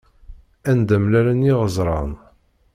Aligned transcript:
Anda 0.71 0.97
mlalen 1.03 1.45
yiɣeẓṛan. 1.47 2.11